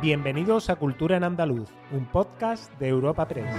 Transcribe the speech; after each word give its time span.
Bienvenidos 0.00 0.70
a 0.70 0.76
Cultura 0.76 1.16
en 1.16 1.24
Andaluz, 1.24 1.70
un 1.90 2.06
podcast 2.06 2.72
de 2.78 2.86
Europa 2.86 3.26
Press. 3.26 3.52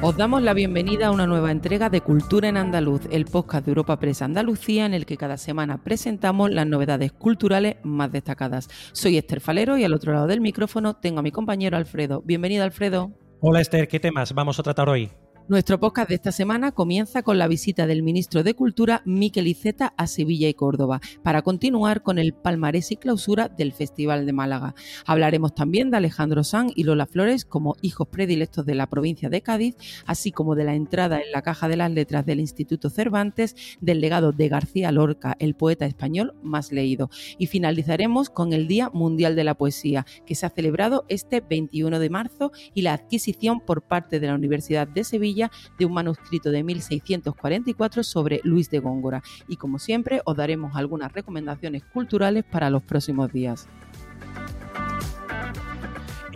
Os 0.00 0.16
damos 0.16 0.42
la 0.42 0.54
bienvenida 0.54 1.08
a 1.08 1.10
una 1.10 1.26
nueva 1.26 1.50
entrega 1.50 1.90
de 1.90 2.00
Cultura 2.00 2.48
en 2.48 2.56
Andaluz, 2.56 3.02
el 3.10 3.26
podcast 3.26 3.66
de 3.66 3.72
Europa 3.72 3.98
Press 3.98 4.22
Andalucía 4.22 4.86
en 4.86 4.94
el 4.94 5.04
que 5.04 5.18
cada 5.18 5.36
semana 5.36 5.84
presentamos 5.84 6.50
las 6.50 6.66
novedades 6.66 7.12
culturales 7.12 7.76
más 7.82 8.10
destacadas. 8.10 8.70
Soy 8.92 9.18
Esther 9.18 9.42
Falero 9.42 9.76
y 9.76 9.84
al 9.84 9.92
otro 9.92 10.14
lado 10.14 10.26
del 10.26 10.40
micrófono 10.40 10.96
tengo 10.96 11.18
a 11.18 11.22
mi 11.22 11.32
compañero 11.32 11.76
Alfredo. 11.76 12.22
Bienvenido 12.24 12.64
Alfredo. 12.64 13.12
Hola 13.40 13.60
Esther, 13.60 13.88
¿qué 13.88 14.00
temas 14.00 14.32
vamos 14.32 14.58
a 14.58 14.62
tratar 14.62 14.88
hoy? 14.88 15.10
Nuestro 15.48 15.80
podcast 15.80 16.10
de 16.10 16.16
esta 16.16 16.30
semana 16.30 16.72
comienza 16.72 17.22
con 17.22 17.38
la 17.38 17.48
visita 17.48 17.86
del 17.86 18.02
ministro 18.02 18.42
de 18.42 18.52
Cultura, 18.52 19.00
Miquel 19.06 19.46
Iceta, 19.46 19.94
a 19.96 20.06
Sevilla 20.06 20.46
y 20.46 20.52
Córdoba, 20.52 21.00
para 21.22 21.40
continuar 21.40 22.02
con 22.02 22.18
el 22.18 22.34
palmarés 22.34 22.92
y 22.92 22.96
clausura 22.96 23.48
del 23.48 23.72
Festival 23.72 24.26
de 24.26 24.34
Málaga. 24.34 24.74
Hablaremos 25.06 25.54
también 25.54 25.90
de 25.90 25.96
Alejandro 25.96 26.44
Sanz 26.44 26.74
y 26.76 26.84
Lola 26.84 27.06
Flores 27.06 27.46
como 27.46 27.76
hijos 27.80 28.08
predilectos 28.08 28.66
de 28.66 28.74
la 28.74 28.90
provincia 28.90 29.30
de 29.30 29.40
Cádiz, 29.40 29.76
así 30.04 30.32
como 30.32 30.54
de 30.54 30.64
la 30.64 30.74
entrada 30.74 31.18
en 31.18 31.32
la 31.32 31.40
caja 31.40 31.66
de 31.66 31.78
las 31.78 31.92
letras 31.92 32.26
del 32.26 32.40
Instituto 32.40 32.90
Cervantes, 32.90 33.56
del 33.80 34.02
legado 34.02 34.32
de 34.32 34.50
García 34.50 34.92
Lorca, 34.92 35.34
el 35.38 35.54
poeta 35.54 35.86
español 35.86 36.34
más 36.42 36.72
leído. 36.72 37.08
Y 37.38 37.46
finalizaremos 37.46 38.28
con 38.28 38.52
el 38.52 38.68
Día 38.68 38.90
Mundial 38.92 39.34
de 39.34 39.44
la 39.44 39.54
Poesía, 39.54 40.04
que 40.26 40.34
se 40.34 40.44
ha 40.44 40.50
celebrado 40.50 41.06
este 41.08 41.40
21 41.40 42.00
de 42.00 42.10
marzo 42.10 42.52
y 42.74 42.82
la 42.82 42.92
adquisición 42.92 43.60
por 43.60 43.80
parte 43.80 44.20
de 44.20 44.26
la 44.26 44.34
Universidad 44.34 44.86
de 44.86 45.04
Sevilla 45.04 45.37
de 45.78 45.86
un 45.86 45.92
manuscrito 45.92 46.50
de 46.50 46.62
1644 46.62 48.02
sobre 48.02 48.40
Luis 48.44 48.70
de 48.70 48.80
Góngora. 48.80 49.22
Y 49.46 49.56
como 49.56 49.78
siempre, 49.78 50.20
os 50.24 50.36
daremos 50.36 50.74
algunas 50.74 51.12
recomendaciones 51.12 51.84
culturales 51.84 52.44
para 52.44 52.70
los 52.70 52.82
próximos 52.82 53.32
días. 53.32 53.68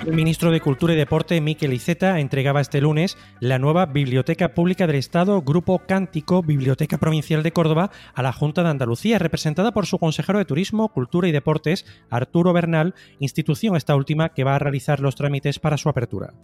El 0.04 0.14
ministro 0.14 0.50
de 0.50 0.60
Cultura 0.60 0.94
y 0.94 0.96
Deporte, 0.96 1.40
Miquel 1.40 1.72
Iceta, 1.72 2.18
entregaba 2.18 2.60
este 2.60 2.80
lunes 2.80 3.16
la 3.38 3.60
nueva 3.60 3.86
Biblioteca 3.86 4.52
Pública 4.52 4.88
del 4.88 4.96
Estado, 4.96 5.42
Grupo 5.42 5.78
Cántico, 5.86 6.42
Biblioteca 6.42 6.98
Provincial 6.98 7.44
de 7.44 7.52
Córdoba, 7.52 7.92
a 8.12 8.22
la 8.22 8.32
Junta 8.32 8.64
de 8.64 8.70
Andalucía, 8.70 9.20
representada 9.20 9.70
por 9.70 9.86
su 9.86 9.98
consejero 9.98 10.40
de 10.40 10.44
Turismo, 10.44 10.88
Cultura 10.88 11.28
y 11.28 11.32
Deportes, 11.32 11.86
Arturo 12.10 12.52
Bernal, 12.52 12.96
institución 13.20 13.76
esta 13.76 13.94
última 13.94 14.30
que 14.30 14.42
va 14.42 14.56
a 14.56 14.58
realizar 14.58 14.98
los 14.98 15.14
trámites 15.14 15.60
para 15.60 15.78
su 15.78 15.88
apertura. 15.88 16.34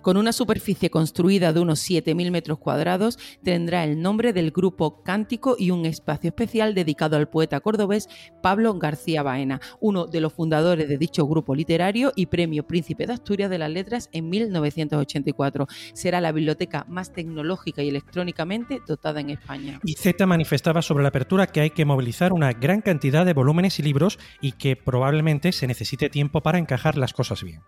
Con 0.00 0.16
una 0.16 0.32
superficie 0.32 0.88
construida 0.88 1.52
de 1.52 1.58
unos 1.58 1.80
7.000 1.90 2.30
metros 2.30 2.58
cuadrados, 2.58 3.18
tendrá 3.42 3.82
el 3.82 4.00
nombre 4.00 4.32
del 4.32 4.52
Grupo 4.52 5.02
Cántico 5.02 5.56
y 5.58 5.72
un 5.72 5.86
espacio 5.86 6.28
especial 6.28 6.72
dedicado 6.72 7.16
al 7.16 7.28
poeta 7.28 7.58
cordobés 7.58 8.08
Pablo 8.42 8.74
García 8.78 9.24
Baena, 9.24 9.60
uno 9.80 10.06
de 10.06 10.20
los 10.20 10.32
fundadores 10.32 10.88
de 10.88 10.98
dicho 10.98 11.26
grupo 11.26 11.56
literario 11.56 12.12
y 12.14 12.26
premio 12.26 12.64
Príncipe 12.64 13.07
de 13.08 13.14
Asturias 13.14 13.50
de 13.50 13.58
las 13.58 13.70
Letras 13.70 14.08
en 14.12 14.30
1984. 14.30 15.66
Será 15.92 16.20
la 16.20 16.30
biblioteca 16.30 16.86
más 16.88 17.12
tecnológica 17.12 17.82
y 17.82 17.88
electrónicamente 17.88 18.80
dotada 18.86 19.20
en 19.20 19.30
España. 19.30 19.80
Y 19.84 19.94
Z 19.94 20.24
manifestaba 20.26 20.80
sobre 20.80 21.02
la 21.02 21.08
apertura 21.08 21.48
que 21.48 21.60
hay 21.60 21.70
que 21.70 21.84
movilizar 21.84 22.32
una 22.32 22.52
gran 22.52 22.80
cantidad 22.80 23.26
de 23.26 23.32
volúmenes 23.32 23.80
y 23.80 23.82
libros 23.82 24.18
y 24.40 24.52
que 24.52 24.76
probablemente 24.76 25.52
se 25.52 25.66
necesite 25.66 26.08
tiempo 26.08 26.40
para 26.40 26.58
encajar 26.58 26.96
las 26.96 27.12
cosas 27.12 27.42
bien. 27.42 27.60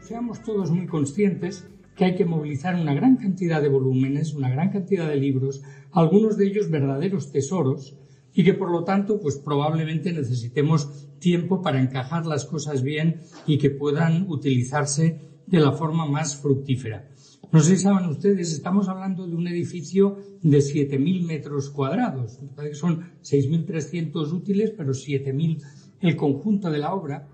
Seamos 0.00 0.42
todos 0.42 0.70
muy 0.70 0.86
conscientes 0.86 1.68
que 1.96 2.04
hay 2.04 2.14
que 2.14 2.24
movilizar 2.24 2.74
una 2.74 2.94
gran 2.94 3.16
cantidad 3.16 3.60
de 3.62 3.68
volúmenes, 3.68 4.34
una 4.34 4.48
gran 4.50 4.70
cantidad 4.70 5.08
de 5.08 5.16
libros, 5.16 5.62
algunos 5.92 6.36
de 6.36 6.46
ellos 6.46 6.70
verdaderos 6.70 7.30
tesoros, 7.30 7.96
y 8.34 8.44
que 8.44 8.54
por 8.54 8.70
lo 8.70 8.84
tanto, 8.84 9.20
pues 9.20 9.36
probablemente 9.36 10.12
necesitemos 10.12 11.08
tiempo 11.18 11.62
para 11.62 11.80
encajar 11.80 12.26
las 12.26 12.44
cosas 12.44 12.82
bien 12.82 13.20
y 13.46 13.58
que 13.58 13.70
puedan 13.70 14.26
utilizarse 14.28 15.18
de 15.46 15.60
la 15.60 15.72
forma 15.72 16.06
más 16.06 16.36
fructífera. 16.36 17.08
No 17.52 17.60
sé 17.60 17.76
si 17.76 17.82
saben 17.82 18.08
ustedes, 18.08 18.52
estamos 18.52 18.88
hablando 18.88 19.26
de 19.26 19.34
un 19.34 19.48
edificio 19.48 20.18
de 20.40 20.58
7.000 20.58 21.26
metros 21.26 21.70
cuadrados. 21.70 22.38
Son 22.74 23.00
6.300 23.22 24.32
útiles, 24.32 24.72
pero 24.76 24.92
7.000 24.92 25.60
el 26.00 26.16
conjunto 26.16 26.70
de 26.70 26.78
la 26.78 26.94
obra. 26.94 27.28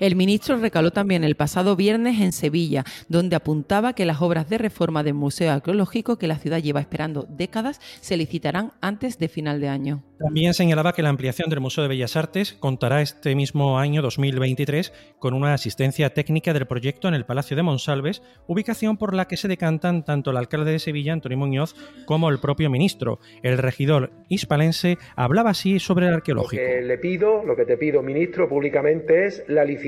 El 0.00 0.16
ministro 0.16 0.56
recaló 0.56 0.90
también 0.90 1.24
el 1.24 1.36
pasado 1.36 1.76
viernes 1.76 2.20
en 2.20 2.32
Sevilla, 2.32 2.84
donde 3.08 3.36
apuntaba 3.36 3.94
que 3.94 4.06
las 4.06 4.20
obras 4.22 4.48
de 4.48 4.58
reforma 4.58 5.02
del 5.02 5.14
Museo 5.14 5.52
Arqueológico 5.52 6.16
que 6.16 6.26
la 6.26 6.38
ciudad 6.38 6.62
lleva 6.62 6.80
esperando 6.80 7.26
décadas 7.28 7.80
se 8.00 8.16
licitarán 8.16 8.72
antes 8.80 9.18
de 9.18 9.28
final 9.28 9.60
de 9.60 9.68
año. 9.68 10.02
También 10.18 10.54
señalaba 10.54 10.92
que 10.92 11.02
la 11.02 11.08
ampliación 11.08 11.50
del 11.50 11.60
Museo 11.60 11.82
de 11.82 11.88
Bellas 11.88 12.16
Artes 12.16 12.54
contará 12.54 13.02
este 13.02 13.34
mismo 13.34 13.78
año 13.78 14.00
2023 14.00 14.92
con 15.18 15.34
una 15.34 15.54
asistencia 15.54 16.14
técnica 16.14 16.52
del 16.52 16.66
proyecto 16.66 17.08
en 17.08 17.14
el 17.14 17.26
Palacio 17.26 17.56
de 17.56 17.62
Monsalves, 17.62 18.22
ubicación 18.46 18.96
por 18.96 19.14
la 19.14 19.26
que 19.26 19.36
se 19.36 19.48
decantan 19.48 20.04
tanto 20.04 20.30
el 20.30 20.36
alcalde 20.36 20.72
de 20.72 20.78
Sevilla, 20.78 21.12
Antonio 21.12 21.38
Muñoz, 21.38 21.74
como 22.06 22.30
el 22.30 22.38
propio 22.38 22.70
ministro. 22.70 23.18
El 23.42 23.58
regidor 23.58 24.12
hispalense 24.28 24.98
hablaba 25.16 25.50
así 25.50 25.78
sobre 25.78 26.06
el 26.06 26.14
arqueológico. 26.14 26.62
Lo 26.62 26.68
que 26.68 26.82
le 26.82 26.98
pido, 26.98 27.44
lo 27.44 27.56
que 27.56 27.64
te 27.64 27.76
pido, 27.76 28.02
ministro, 28.02 28.48
públicamente 28.48 29.26
es 29.26 29.44
la 29.48 29.64
licitación 29.64 29.83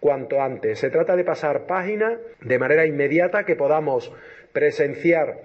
cuanto 0.00 0.40
antes. 0.40 0.78
Se 0.78 0.90
trata 0.90 1.16
de 1.16 1.24
pasar 1.24 1.66
página 1.66 2.18
de 2.40 2.58
manera 2.58 2.86
inmediata 2.86 3.44
que 3.44 3.56
podamos 3.56 4.12
presenciar 4.52 5.38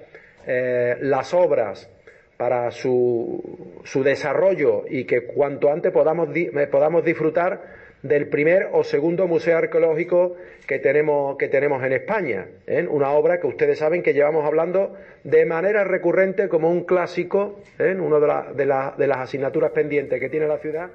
eh, 0.48 0.98
las 1.02 1.34
obras 1.34 1.90
para 2.38 2.72
su, 2.72 3.82
su 3.84 4.04
desarrollo 4.04 4.86
y 4.90 5.06
que 5.06 5.26
cuanto 5.26 5.72
antes 5.72 5.92
podamos, 5.92 6.30
eh, 6.36 6.68
podamos 6.72 7.06
disfrutar 7.06 7.62
del 8.02 8.30
primer 8.30 8.70
o 8.72 8.84
segundo 8.84 9.28
museo 9.28 9.58
arqueológico 9.58 10.36
que 10.66 10.80
tenemos, 10.80 11.38
que 11.38 11.50
tenemos 11.50 11.84
en 11.84 11.94
España. 11.94 12.48
¿eh? 12.66 12.86
Una 12.90 13.12
obra 13.12 13.40
que 13.40 13.48
ustedes 13.48 13.78
saben 13.78 14.02
que 14.02 14.14
llevamos 14.14 14.46
hablando 14.46 14.96
de 15.24 15.46
manera 15.46 15.84
recurrente 15.84 16.50
como 16.50 16.72
un 16.72 16.84
clásico, 16.84 17.60
¿eh? 17.78 17.96
una 18.00 18.20
de, 18.20 18.28
la, 18.28 18.94
de, 18.96 19.04
de 19.04 19.08
las 19.08 19.18
asignaturas 19.18 19.72
pendientes 19.72 20.20
que 20.20 20.30
tiene 20.30 20.48
la 20.48 20.58
ciudad 20.58 20.90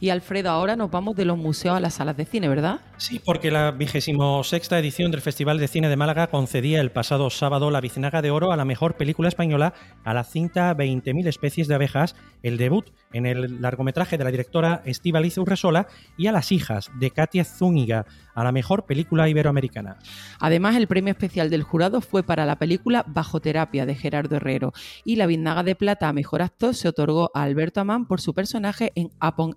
y 0.00 0.10
Alfredo, 0.10 0.50
ahora 0.50 0.76
nos 0.76 0.90
vamos 0.90 1.16
de 1.16 1.24
los 1.24 1.38
museos 1.38 1.76
a 1.76 1.80
las 1.80 1.94
salas 1.94 2.16
de 2.16 2.24
cine, 2.24 2.48
¿verdad? 2.48 2.80
Sí, 2.98 3.20
porque 3.24 3.50
la 3.50 3.70
vigésimo 3.70 4.42
sexta 4.44 4.78
edición 4.78 5.10
del 5.10 5.20
Festival 5.20 5.58
de 5.58 5.68
Cine 5.68 5.88
de 5.88 5.96
Málaga 5.96 6.28
concedía 6.28 6.80
el 6.80 6.90
pasado 6.90 7.30
sábado 7.30 7.70
la 7.70 7.80
Bicenaga 7.80 8.22
de 8.22 8.30
Oro 8.30 8.52
a 8.52 8.56
la 8.56 8.64
mejor 8.64 8.96
película 8.96 9.28
española 9.28 9.74
a 10.04 10.14
la 10.14 10.24
cinta 10.24 10.76
20.000 10.76 11.26
especies 11.26 11.68
de 11.68 11.74
abejas, 11.74 12.16
el 12.42 12.56
debut 12.56 12.90
en 13.12 13.26
el 13.26 13.60
largometraje 13.60 14.18
de 14.18 14.24
la 14.24 14.30
directora 14.30 14.82
Estíbaliz 14.84 15.38
Urresola 15.38 15.86
y 16.16 16.26
a 16.26 16.32
Las 16.32 16.52
hijas 16.52 16.90
de 16.98 17.10
Katia 17.10 17.44
Zúñiga 17.44 18.06
a 18.34 18.44
la 18.44 18.52
mejor 18.52 18.86
película 18.86 19.28
iberoamericana. 19.28 19.98
Además, 20.38 20.76
el 20.76 20.86
premio 20.86 21.10
especial 21.10 21.50
del 21.50 21.64
jurado 21.64 22.00
fue 22.00 22.22
para 22.22 22.46
la 22.46 22.56
película 22.56 23.04
Bajo 23.08 23.40
Terapia 23.40 23.84
de 23.84 23.96
Gerardo 23.96 24.36
Herrero 24.36 24.72
y 25.04 25.16
la 25.16 25.26
Biznaga 25.26 25.64
de 25.64 25.74
Plata 25.74 26.08
a 26.08 26.12
Mejor 26.12 26.42
Actor 26.42 26.74
se 26.74 26.88
otorgó 26.88 27.30
a 27.34 27.42
Alberto 27.42 27.80
Amán 27.80 28.06
por 28.06 28.20
su 28.20 28.34
personaje 28.34 28.92
en 28.94 29.10
Upon 29.20 29.56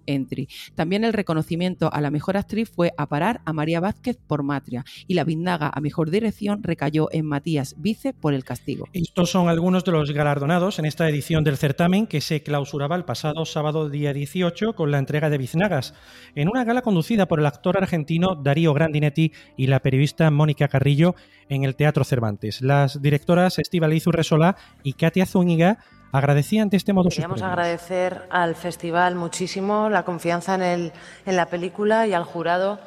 También 0.75 1.03
el 1.03 1.13
reconocimiento 1.13 1.91
a 1.93 2.01
la 2.01 2.11
Mejor 2.11 2.37
Actriz 2.37 2.69
fue 2.69 2.91
a 2.97 3.07
parar 3.07 3.41
a 3.45 3.53
María 3.53 3.79
Vázquez 3.79 4.17
por 4.27 4.43
Matria 4.43 4.83
y 5.07 5.13
la 5.13 5.23
Biznaga 5.23 5.71
a 5.73 5.81
Mejor 5.81 6.09
Dirección 6.09 6.63
recayó 6.63 7.09
en 7.11 7.25
Matías 7.25 7.75
Vice 7.77 8.13
por 8.13 8.33
El 8.33 8.43
Castigo. 8.43 8.87
Estos 8.93 9.29
son 9.29 9.49
algunos 9.49 9.83
de 9.83 9.91
los 9.91 10.11
galardonados 10.11 10.79
en 10.79 10.85
esta 10.85 11.07
edición 11.09 11.43
del 11.43 11.57
certamen 11.57 12.07
que 12.07 12.21
se 12.21 12.43
clausuraba 12.43 12.95
el 12.95 13.05
pasado 13.05 13.45
sábado 13.45 13.89
día 13.89 14.13
18 14.13 14.73
con 14.73 14.91
la 14.91 14.99
entrega 14.99 15.29
de 15.29 15.37
Biznagas, 15.37 15.93
en 16.35 16.49
una 16.49 16.63
gala 16.63 16.81
conducida 16.81 17.27
por 17.27 17.39
el 17.39 17.45
actor 17.45 17.77
argentino 17.77 18.35
Darío 18.35 18.73
Grandinetti 18.73 19.31
y 19.57 19.67
la 19.67 19.81
periodista 19.81 20.29
Mónica 20.31 20.67
Carrillo 20.67 21.15
en 21.49 21.63
el 21.63 21.75
Teatro 21.75 22.03
Cervantes. 22.03 22.61
Las 22.61 23.01
directoras 23.01 23.59
Estíbaliz 23.59 24.07
Urresola 24.07 24.55
y 24.83 24.93
Katia 24.93 25.25
Zúñiga 25.25 25.79
agradecían 26.11 26.69
de 26.69 26.77
este 26.77 26.93
modo 26.93 27.09
Queríamos 27.09 27.41
agradecer 27.41 28.23
al 28.29 28.55
festival 28.55 29.15
muchísimo 29.15 29.89
la 29.89 30.03
confianza 30.03 30.55
en, 30.55 30.61
el, 30.61 30.91
en 31.25 31.35
la 31.35 31.45
película 31.45 32.07
y 32.07 32.13
al 32.13 32.23
jurado 32.23 32.79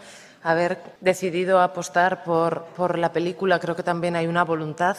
haber 0.43 0.79
decidido 1.01 1.61
apostar 1.61 2.23
por, 2.23 2.67
por 2.77 2.99
la 2.99 3.13
película. 3.13 3.59
Creo 3.59 3.75
que 3.75 3.83
también 3.83 4.15
hay 4.15 4.27
una 4.27 4.45
voluntad 4.45 4.97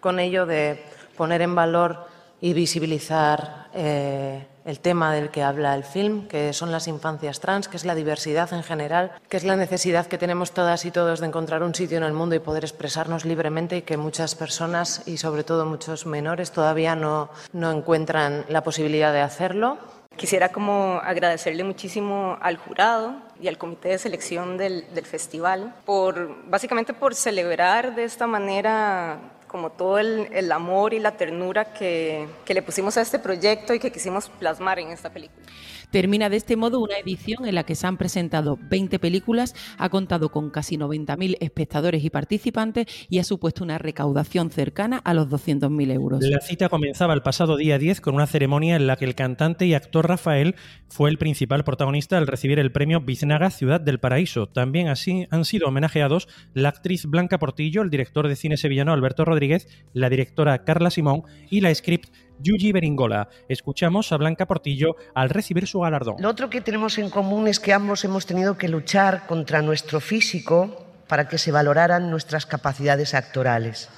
con 0.00 0.20
ello 0.20 0.46
de 0.46 0.84
poner 1.16 1.42
en 1.42 1.54
valor 1.54 2.13
y 2.40 2.52
visibilizar 2.52 3.68
eh, 3.74 4.46
el 4.64 4.80
tema 4.80 5.12
del 5.12 5.30
que 5.30 5.42
habla 5.42 5.74
el 5.74 5.84
film, 5.84 6.26
que 6.26 6.52
son 6.52 6.72
las 6.72 6.88
infancias 6.88 7.40
trans, 7.40 7.68
que 7.68 7.76
es 7.76 7.84
la 7.84 7.94
diversidad 7.94 8.52
en 8.52 8.62
general, 8.62 9.12
que 9.28 9.36
es 9.36 9.44
la 9.44 9.56
necesidad 9.56 10.06
que 10.06 10.18
tenemos 10.18 10.52
todas 10.52 10.84
y 10.84 10.90
todos 10.90 11.20
de 11.20 11.26
encontrar 11.26 11.62
un 11.62 11.74
sitio 11.74 11.98
en 11.98 12.04
el 12.04 12.12
mundo 12.12 12.34
y 12.34 12.40
poder 12.40 12.64
expresarnos 12.64 13.24
libremente 13.24 13.78
y 13.78 13.82
que 13.82 13.96
muchas 13.96 14.34
personas 14.34 15.02
y 15.06 15.18
sobre 15.18 15.44
todo 15.44 15.66
muchos 15.66 16.06
menores 16.06 16.50
todavía 16.50 16.96
no, 16.96 17.30
no 17.52 17.70
encuentran 17.70 18.44
la 18.48 18.62
posibilidad 18.62 19.12
de 19.12 19.20
hacerlo. 19.20 19.78
Quisiera 20.16 20.50
como 20.50 21.00
agradecerle 21.02 21.64
muchísimo 21.64 22.38
al 22.40 22.56
jurado 22.56 23.16
y 23.40 23.48
al 23.48 23.58
comité 23.58 23.88
de 23.88 23.98
selección 23.98 24.56
del, 24.56 24.86
del 24.94 25.04
festival 25.04 25.74
por 25.84 26.48
básicamente 26.48 26.94
por 26.94 27.16
celebrar 27.16 27.96
de 27.96 28.04
esta 28.04 28.28
manera 28.28 29.18
como 29.54 29.70
todo 29.70 30.00
el, 30.00 30.50
amor 30.50 30.94
y 30.94 30.98
la 30.98 31.12
ternura 31.12 31.74
que, 31.74 32.26
que 32.44 32.54
le 32.54 32.60
pusimos 32.60 32.96
a 32.96 33.02
este 33.02 33.20
proyecto 33.20 33.72
y 33.72 33.78
que 33.78 33.92
quisimos 33.92 34.28
plasmar 34.28 34.80
en 34.80 34.88
esta 34.88 35.10
película. 35.10 35.46
Termina 35.90 36.28
de 36.28 36.36
este 36.36 36.56
modo 36.56 36.80
una 36.80 36.96
edición 36.98 37.46
en 37.46 37.54
la 37.54 37.64
que 37.64 37.74
se 37.74 37.86
han 37.86 37.96
presentado 37.96 38.58
20 38.70 38.98
películas, 38.98 39.54
ha 39.78 39.88
contado 39.88 40.30
con 40.30 40.50
casi 40.50 40.76
90.000 40.76 41.36
espectadores 41.40 42.04
y 42.04 42.10
participantes 42.10 42.86
y 43.08 43.18
ha 43.18 43.24
supuesto 43.24 43.64
una 43.64 43.78
recaudación 43.78 44.50
cercana 44.50 44.98
a 44.98 45.14
los 45.14 45.28
200.000 45.28 45.92
euros. 45.92 46.20
La 46.22 46.40
cita 46.40 46.68
comenzaba 46.68 47.14
el 47.14 47.22
pasado 47.22 47.56
día 47.56 47.78
10 47.78 48.00
con 48.00 48.14
una 48.14 48.26
ceremonia 48.26 48.76
en 48.76 48.86
la 48.86 48.96
que 48.96 49.04
el 49.04 49.14
cantante 49.14 49.66
y 49.66 49.74
actor 49.74 50.08
Rafael 50.08 50.54
fue 50.88 51.10
el 51.10 51.18
principal 51.18 51.64
protagonista 51.64 52.18
al 52.18 52.26
recibir 52.26 52.58
el 52.58 52.72
premio 52.72 53.00
Biznaga 53.00 53.50
Ciudad 53.50 53.80
del 53.80 54.00
Paraíso. 54.00 54.46
También 54.48 54.88
así 54.88 55.26
han 55.30 55.44
sido 55.44 55.68
homenajeados 55.68 56.28
la 56.52 56.68
actriz 56.68 57.06
Blanca 57.06 57.38
Portillo, 57.38 57.82
el 57.82 57.90
director 57.90 58.28
de 58.28 58.36
cine 58.36 58.56
sevillano 58.56 58.92
Alberto 58.92 59.24
Rodríguez, 59.24 59.68
la 59.92 60.08
directora 60.08 60.64
Carla 60.64 60.90
Simón 60.90 61.22
y 61.50 61.60
la 61.60 61.74
script 61.74 62.10
Yuji 62.40 62.72
Beringola. 62.72 63.28
Escuchamos 63.48 64.12
a 64.12 64.16
Blanca 64.16 64.46
Portillo 64.46 64.96
al 65.14 65.30
recibir 65.30 65.66
su 65.66 65.80
galardón. 65.80 66.16
Lo 66.18 66.28
otro 66.28 66.50
que 66.50 66.60
tenemos 66.60 66.98
en 66.98 67.10
común 67.10 67.48
es 67.48 67.60
que 67.60 67.72
ambos 67.72 68.04
hemos 68.04 68.26
tenido 68.26 68.58
que 68.58 68.68
luchar 68.68 69.26
contra 69.26 69.62
nuestro 69.62 70.00
físico 70.00 70.86
para 71.08 71.28
que 71.28 71.38
se 71.38 71.52
valoraran 71.52 72.10
nuestras 72.10 72.46
capacidades 72.46 73.14
actorales. 73.14 73.88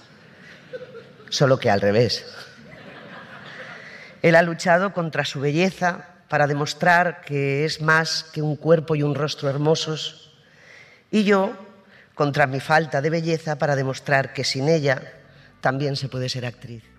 Solo 1.28 1.58
que 1.58 1.70
al 1.70 1.80
revés. 1.80 2.26
Él 4.22 4.34
ha 4.34 4.42
luchado 4.42 4.92
contra 4.92 5.24
su 5.24 5.40
belleza 5.40 6.08
para 6.28 6.46
demostrar 6.46 7.20
que 7.20 7.64
es 7.64 7.80
más 7.80 8.24
que 8.24 8.42
un 8.42 8.56
cuerpo 8.56 8.96
y 8.96 9.02
un 9.02 9.14
rostro 9.14 9.48
hermosos. 9.48 10.32
Y 11.10 11.24
yo 11.24 11.52
contra 12.14 12.46
mi 12.46 12.60
falta 12.60 13.00
de 13.00 13.10
belleza 13.10 13.58
para 13.58 13.76
demostrar 13.76 14.32
que 14.32 14.42
sin 14.42 14.68
ella 14.68 15.02
también 15.60 15.96
se 15.96 16.08
puede 16.08 16.28
ser 16.28 16.46
actriz. 16.46 16.95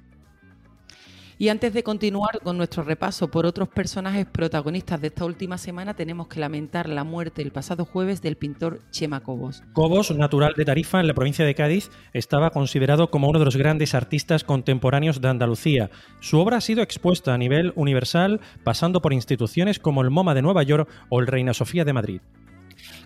Y 1.39 1.49
antes 1.49 1.71
de 1.71 1.83
continuar 1.83 2.39
con 2.41 2.57
nuestro 2.57 2.81
repaso 2.81 3.29
por 3.29 3.45
otros 3.45 3.69
personajes 3.69 4.25
protagonistas 4.25 4.99
de 4.99 5.09
esta 5.09 5.23
última 5.23 5.59
semana, 5.59 5.93
tenemos 5.93 6.27
que 6.27 6.39
lamentar 6.39 6.89
la 6.89 7.03
muerte 7.03 7.43
el 7.43 7.51
pasado 7.51 7.85
jueves 7.85 8.23
del 8.23 8.37
pintor 8.37 8.81
Chema 8.89 9.21
Cobos. 9.21 9.61
Cobos, 9.73 10.09
natural 10.17 10.55
de 10.57 10.65
Tarifa, 10.65 10.99
en 10.99 11.05
la 11.05 11.13
provincia 11.13 11.45
de 11.45 11.53
Cádiz, 11.53 11.91
estaba 12.11 12.49
considerado 12.49 13.11
como 13.11 13.29
uno 13.29 13.37
de 13.37 13.45
los 13.45 13.55
grandes 13.55 13.93
artistas 13.93 14.43
contemporáneos 14.43 15.21
de 15.21 15.27
Andalucía. 15.27 15.91
Su 16.21 16.39
obra 16.39 16.57
ha 16.57 16.61
sido 16.61 16.81
expuesta 16.81 17.35
a 17.35 17.37
nivel 17.37 17.71
universal, 17.75 18.41
pasando 18.63 19.03
por 19.03 19.13
instituciones 19.13 19.77
como 19.77 20.01
el 20.01 20.09
MoMA 20.09 20.33
de 20.33 20.41
Nueva 20.41 20.63
York 20.63 20.89
o 21.09 21.19
el 21.19 21.27
Reina 21.27 21.53
Sofía 21.53 21.85
de 21.85 21.93
Madrid. 21.93 22.21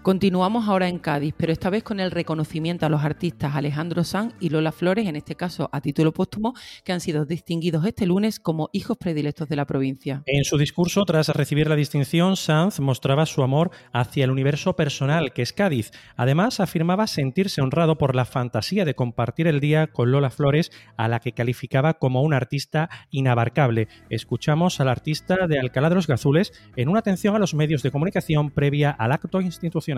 Continuamos 0.04 0.68
ahora 0.68 0.90
en 0.90 0.98
Cádiz, 0.98 1.36
pero 1.38 1.54
esta 1.54 1.70
vez 1.70 1.84
con 1.84 2.00
el 2.00 2.10
reconocimiento 2.10 2.88
a 2.88 2.90
los 2.90 3.04
artistas 3.04 3.56
Alejandro 3.56 4.04
Sanz 4.04 4.34
y 4.40 4.50
Lola 4.50 4.72
Flores, 4.72 5.08
en 5.08 5.16
este 5.16 5.36
caso 5.36 5.70
a 5.72 5.80
título 5.80 6.12
póstumo, 6.12 6.56
que 6.84 6.92
han 6.92 7.02
sido 7.02 7.26
distinguidos 7.26 7.86
este 7.86 8.08
lunes 8.08 8.40
como 8.40 8.72
hijos 8.74 8.98
predilectos 8.98 9.48
de 9.48 9.56
la 9.56 9.66
provincia. 9.66 10.24
En 10.26 10.44
su 10.44 10.58
discurso, 10.58 11.06
tras 11.06 11.30
recibir 11.30 11.70
la 11.70 11.76
distinción, 11.76 12.36
Sanz 12.36 12.80
mostraba 12.80 13.28
su 13.28 13.44
amor 13.44 13.70
hacia 13.94 14.24
el 14.24 14.32
universo 14.32 14.76
personal, 14.76 15.34
que 15.34 15.44
es 15.44 15.54
Cádiz. 15.54 15.92
Además, 16.16 16.60
afirmaba 16.60 17.06
sentirse 17.06 17.62
honrado 17.62 18.00
por 18.00 18.16
la 18.16 18.26
fantasía 18.26 18.86
de 18.86 18.96
compartir 18.96 19.46
el 19.46 19.60
día 19.60 19.86
con 19.86 20.10
Lola 20.10 20.32
Flores, 20.32 20.72
a 20.98 21.10
la 21.10 21.20
que 21.20 21.34
calificaba 21.34 22.00
como 22.00 22.24
una 22.24 22.38
artista 22.38 22.90
inabarcable. 23.12 23.88
Escuchamos 24.10 24.80
al 24.80 24.90
artista 24.90 25.46
de 25.46 25.60
Alcalá 25.60 25.90
de 25.90 25.96
los 25.96 26.08
Gazules 26.08 26.54
en 26.76 26.90
una 26.90 27.02
atención 27.02 27.36
a 27.36 27.40
los 27.40 27.54
medios 27.54 27.84
de 27.84 27.92
comunicación 27.92 28.50
previa 28.50 28.90
al 28.90 29.12
acto 29.12 29.42
institucional. 29.42 29.91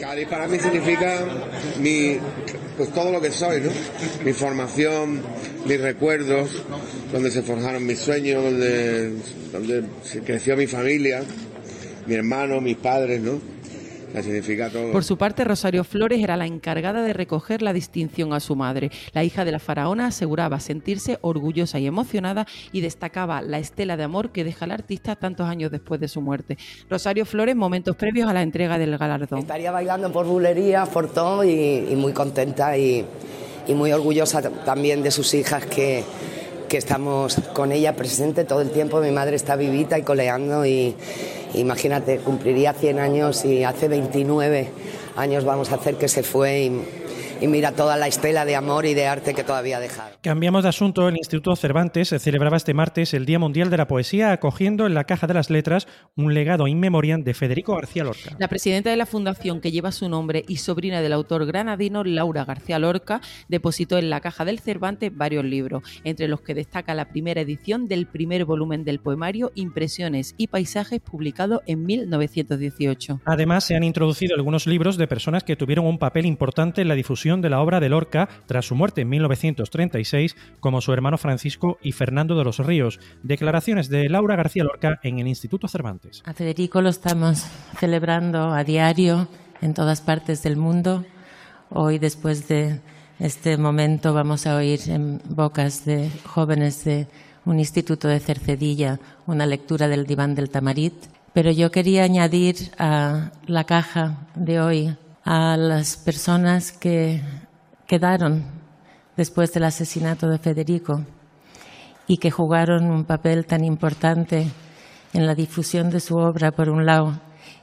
Cádiz 0.00 0.28
para 0.28 0.48
mí 0.48 0.58
significa 0.58 1.24
mi, 1.80 2.18
pues 2.76 2.92
todo 2.92 3.12
lo 3.12 3.20
que 3.20 3.30
soy, 3.30 3.60
¿no? 3.60 3.70
Mi 4.24 4.32
formación, 4.32 5.22
mis 5.66 5.80
recuerdos, 5.80 6.50
donde 7.12 7.30
se 7.30 7.42
forjaron 7.42 7.86
mis 7.86 7.98
sueños, 7.98 8.42
donde, 8.42 9.12
donde 9.52 9.84
creció 10.24 10.56
mi 10.56 10.66
familia, 10.66 11.22
mi 12.06 12.14
hermano, 12.14 12.60
mis 12.60 12.76
padres, 12.76 13.20
¿no? 13.20 13.53
Significa 14.22 14.70
todo. 14.70 14.92
Por 14.92 15.04
su 15.04 15.16
parte, 15.16 15.44
Rosario 15.44 15.84
Flores 15.84 16.22
era 16.22 16.36
la 16.36 16.46
encargada 16.46 17.02
de 17.02 17.12
recoger 17.12 17.62
la 17.62 17.72
distinción 17.72 18.32
a 18.32 18.40
su 18.40 18.56
madre. 18.56 18.90
La 19.12 19.24
hija 19.24 19.44
de 19.44 19.52
la 19.52 19.58
faraona 19.58 20.06
aseguraba 20.06 20.60
sentirse 20.60 21.18
orgullosa 21.20 21.78
y 21.78 21.86
emocionada 21.86 22.46
y 22.72 22.80
destacaba 22.80 23.42
la 23.42 23.58
estela 23.58 23.96
de 23.96 24.04
amor 24.04 24.30
que 24.30 24.44
deja 24.44 24.64
el 24.64 24.70
artista 24.70 25.16
tantos 25.16 25.48
años 25.48 25.70
después 25.70 26.00
de 26.00 26.08
su 26.08 26.20
muerte. 26.20 26.58
Rosario 26.88 27.26
Flores, 27.26 27.56
momentos 27.56 27.96
previos 27.96 28.28
a 28.28 28.32
la 28.32 28.42
entrega 28.42 28.78
del 28.78 28.96
galardón. 28.96 29.40
Estaría 29.40 29.70
bailando 29.70 30.12
por 30.12 30.26
bulería, 30.26 30.84
por 30.86 31.12
todo 31.12 31.44
y, 31.44 31.86
y 31.90 31.96
muy 31.96 32.12
contenta 32.12 32.76
y, 32.76 33.04
y 33.66 33.74
muy 33.74 33.92
orgullosa 33.92 34.42
también 34.42 35.02
de 35.02 35.10
sus 35.10 35.34
hijas 35.34 35.64
que 35.66 36.04
que 36.74 36.78
estamos 36.78 37.36
con 37.52 37.70
ella 37.70 37.94
presente 37.94 38.42
todo 38.42 38.60
el 38.60 38.70
tiempo. 38.70 38.98
Mi 38.98 39.12
madre 39.12 39.36
está 39.36 39.54
vivita 39.54 39.96
y 39.96 40.02
coleando 40.02 40.66
y 40.66 40.96
imagínate, 41.54 42.18
cumpliría 42.18 42.72
100 42.72 42.98
años 42.98 43.44
y 43.44 43.62
hace 43.62 43.86
29 43.86 44.70
años 45.14 45.44
vamos 45.44 45.70
a 45.70 45.76
hacer 45.76 45.94
que 45.94 46.08
se 46.08 46.24
fue 46.24 46.62
y 46.62 46.84
y 47.40 47.46
mira 47.46 47.72
toda 47.72 47.96
la 47.96 48.06
estela 48.06 48.44
de 48.44 48.56
amor 48.56 48.86
y 48.86 48.94
de 48.94 49.06
arte 49.06 49.34
que 49.34 49.44
todavía 49.44 49.80
deja. 49.80 50.10
Cambiamos 50.22 50.62
de 50.62 50.68
asunto. 50.68 51.08
El 51.08 51.16
Instituto 51.16 51.54
Cervantes 51.56 52.14
celebraba 52.18 52.56
este 52.56 52.74
martes 52.74 53.14
el 53.14 53.26
Día 53.26 53.38
Mundial 53.38 53.70
de 53.70 53.76
la 53.76 53.88
Poesía, 53.88 54.32
acogiendo 54.32 54.86
en 54.86 54.94
la 54.94 55.04
Caja 55.04 55.26
de 55.26 55.34
las 55.34 55.50
Letras 55.50 55.86
un 56.16 56.34
legado 56.34 56.66
inmemorial 56.66 57.24
de 57.24 57.34
Federico 57.34 57.74
García 57.74 58.04
Lorca. 58.04 58.36
La 58.38 58.48
presidenta 58.48 58.90
de 58.90 58.96
la 58.96 59.06
fundación 59.06 59.60
que 59.60 59.70
lleva 59.70 59.92
su 59.92 60.08
nombre 60.08 60.44
y 60.48 60.56
sobrina 60.56 61.00
del 61.00 61.12
autor 61.12 61.46
granadino 61.46 62.04
Laura 62.04 62.44
García 62.44 62.78
Lorca 62.78 63.20
depositó 63.48 63.98
en 63.98 64.10
la 64.10 64.20
Caja 64.20 64.44
del 64.44 64.60
Cervantes 64.60 65.14
varios 65.14 65.44
libros, 65.44 65.82
entre 66.04 66.28
los 66.28 66.40
que 66.40 66.54
destaca 66.54 66.94
la 66.94 67.08
primera 67.08 67.40
edición 67.40 67.88
del 67.88 68.06
primer 68.06 68.44
volumen 68.44 68.84
del 68.84 69.00
poemario 69.00 69.52
Impresiones 69.54 70.34
y 70.36 70.48
Paisajes 70.48 71.00
publicado 71.00 71.62
en 71.66 71.84
1918. 71.84 73.20
Además, 73.24 73.64
se 73.64 73.76
han 73.76 73.84
introducido 73.84 74.34
algunos 74.34 74.66
libros 74.66 74.96
de 74.96 75.06
personas 75.06 75.44
que 75.44 75.56
tuvieron 75.56 75.86
un 75.86 75.98
papel 75.98 76.26
importante 76.26 76.82
en 76.82 76.88
la 76.88 76.94
difusión 76.94 77.33
de 77.40 77.50
la 77.50 77.60
obra 77.60 77.80
de 77.80 77.88
Lorca 77.88 78.28
tras 78.46 78.66
su 78.66 78.74
muerte 78.74 79.02
en 79.02 79.08
1936, 79.08 80.36
como 80.60 80.80
su 80.80 80.92
hermano 80.92 81.18
Francisco 81.18 81.78
y 81.82 81.92
Fernando 81.92 82.36
de 82.36 82.44
los 82.44 82.58
Ríos. 82.58 83.00
Declaraciones 83.22 83.88
de 83.88 84.08
Laura 84.08 84.36
García 84.36 84.64
Lorca 84.64 85.00
en 85.02 85.18
el 85.18 85.28
Instituto 85.28 85.68
Cervantes. 85.68 86.22
A 86.24 86.32
Federico 86.32 86.80
lo 86.80 86.88
estamos 86.88 87.46
celebrando 87.78 88.52
a 88.52 88.64
diario 88.64 89.28
en 89.60 89.74
todas 89.74 90.00
partes 90.00 90.42
del 90.42 90.56
mundo. 90.56 91.04
Hoy, 91.70 91.98
después 91.98 92.48
de 92.48 92.80
este 93.18 93.56
momento, 93.56 94.12
vamos 94.12 94.46
a 94.46 94.56
oír 94.56 94.80
en 94.88 95.20
bocas 95.28 95.84
de 95.84 96.10
jóvenes 96.24 96.84
de 96.84 97.06
un 97.44 97.58
instituto 97.58 98.08
de 98.08 98.20
Cercedilla 98.20 98.98
una 99.26 99.46
lectura 99.46 99.88
del 99.88 100.06
diván 100.06 100.34
del 100.34 100.50
Tamarit. 100.50 100.94
Pero 101.32 101.50
yo 101.50 101.70
quería 101.70 102.04
añadir 102.04 102.56
a 102.78 103.32
la 103.46 103.64
caja 103.64 104.18
de 104.34 104.60
hoy 104.60 104.96
a 105.24 105.56
las 105.56 105.96
personas 105.96 106.70
que 106.70 107.22
quedaron 107.86 108.44
después 109.16 109.52
del 109.52 109.64
asesinato 109.64 110.28
de 110.28 110.38
Federico 110.38 111.02
y 112.06 112.18
que 112.18 112.30
jugaron 112.30 112.90
un 112.90 113.04
papel 113.04 113.46
tan 113.46 113.64
importante 113.64 114.46
en 115.14 115.26
la 115.26 115.34
difusión 115.34 115.88
de 115.90 116.00
su 116.00 116.16
obra, 116.16 116.50
por 116.52 116.68
un 116.68 116.84
lado, 116.84 117.18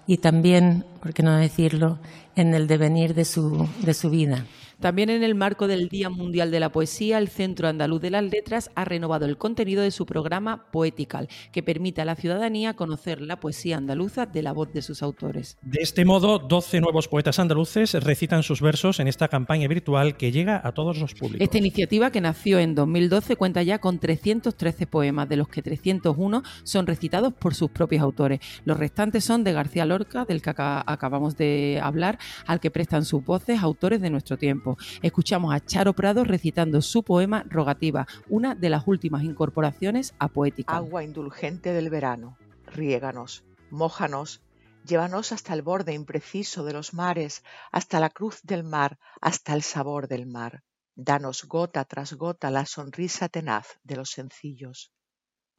y 0.08 0.18
también, 0.18 0.86
por 1.02 1.14
qué 1.14 1.22
no 1.22 1.36
decirlo, 1.36 2.00
en 2.36 2.54
el 2.56 2.66
devenir 2.66 3.14
de 3.14 3.26
su, 3.26 3.68
de 3.82 3.94
su 3.94 4.10
vida. 4.10 4.46
También 4.82 5.12
en 5.12 5.22
el 5.22 5.36
marco 5.36 5.68
del 5.68 5.90
Día 5.90 6.10
Mundial 6.10 6.50
de 6.50 6.60
la 6.60 6.72
Poesía, 6.72 7.20
el 7.20 7.28
Centro 7.28 7.68
Andaluz 7.68 8.02
de 8.02 8.10
las 8.10 8.24
Letras 8.24 8.72
ha 8.74 8.84
renovado 8.84 9.28
el 9.28 9.38
contenido 9.38 9.84
de 9.84 9.92
su 9.92 10.08
programa 10.08 10.72
Poetical, 10.72 11.30
que 11.52 11.62
permite 11.62 12.02
a 12.02 12.06
la 12.06 12.16
ciudadanía 12.16 12.74
conocer 12.74 13.22
la 13.22 13.40
poesía 13.40 13.78
andaluza 13.78 14.26
de 14.26 14.42
la 14.42 14.54
voz 14.54 14.74
de 14.74 14.82
sus 14.82 15.04
autores. 15.04 15.60
De 15.62 15.84
este 15.84 16.04
modo, 16.04 16.40
12 16.40 16.82
nuevos 16.82 17.08
poetas 17.08 17.38
andaluces 17.38 17.94
recitan 17.94 18.42
sus 18.42 18.60
versos 18.60 19.00
en 19.00 19.08
esta 19.08 19.28
campaña 19.28 19.68
virtual 19.68 20.18
que 20.18 20.32
llega 20.32 20.60
a 20.64 20.72
todos 20.72 20.98
los 20.98 21.14
públicos. 21.14 21.42
Esta 21.42 21.60
iniciativa, 21.60 22.10
que 22.10 22.20
nació 22.20 22.58
en 22.58 22.74
2012, 22.74 23.36
cuenta 23.36 23.62
ya 23.62 23.78
con 23.78 24.00
313 24.00 24.88
poemas, 24.88 25.30
de 25.30 25.36
los 25.36 25.48
que 25.48 25.62
301 25.62 26.42
son 26.64 26.88
recitados 26.88 27.34
por 27.36 27.54
sus 27.54 27.70
propios 27.70 28.02
autores. 28.02 28.40
Los 28.66 28.80
restantes 28.80 29.24
son 29.24 29.44
de 29.44 29.54
García 29.54 29.86
Lorca, 29.86 30.26
del 30.26 30.42
que 30.42 30.50
acabamos 30.50 31.38
de 31.38 31.80
hablar, 31.84 32.18
al 32.48 32.60
que 32.60 32.72
prestan 32.72 33.06
sus 33.06 33.24
voces 33.24 33.62
autores 33.62 34.02
de 34.02 34.10
nuestro 34.10 34.38
tiempo. 34.38 34.71
Escuchamos 35.02 35.54
a 35.54 35.60
Charo 35.60 35.94
Prado 35.94 36.24
recitando 36.24 36.82
su 36.82 37.04
poema 37.04 37.44
Rogativa, 37.50 38.08
una 38.30 38.56
de 38.56 38.70
las 38.70 38.88
últimas 38.88 39.24
incorporaciones 39.24 40.14
a 40.20 40.28
Poética. 40.28 40.76
Agua 40.76 41.04
indulgente 41.04 41.74
del 41.74 41.90
verano, 41.90 42.38
riéganos, 42.66 43.44
mójanos, 43.70 44.42
llévanos 44.86 45.32
hasta 45.32 45.54
el 45.54 45.62
borde 45.62 45.94
impreciso 45.94 46.64
de 46.64 46.74
los 46.74 46.94
mares, 46.94 47.44
hasta 47.72 48.00
la 48.00 48.10
cruz 48.10 48.42
del 48.44 48.64
mar, 48.64 49.00
hasta 49.22 49.54
el 49.54 49.62
sabor 49.62 50.08
del 50.08 50.26
mar. 50.26 50.64
Danos 50.96 51.46
gota 51.46 51.86
tras 51.86 52.14
gota 52.14 52.52
la 52.52 52.66
sonrisa 52.66 53.30
tenaz 53.30 53.80
de 53.84 53.96
los 53.96 54.10
sencillos. 54.10 54.92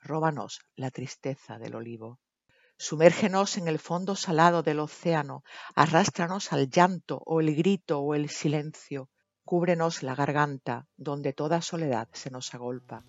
Róbanos 0.00 0.60
la 0.76 0.90
tristeza 0.90 1.58
del 1.58 1.74
olivo. 1.74 2.20
Sumérgenos 2.82 3.58
en 3.58 3.68
el 3.68 3.78
fondo 3.78 4.16
salado 4.16 4.64
del 4.64 4.80
océano, 4.80 5.44
arrástranos 5.76 6.52
al 6.52 6.68
llanto 6.68 7.22
o 7.24 7.40
el 7.40 7.54
grito 7.54 8.00
o 8.00 8.16
el 8.16 8.28
silencio. 8.28 9.08
Cúbrenos 9.44 10.02
la 10.02 10.16
garganta, 10.16 10.88
donde 10.96 11.32
toda 11.32 11.62
soledad 11.62 12.08
se 12.12 12.32
nos 12.32 12.52
agolpa. 12.54 13.04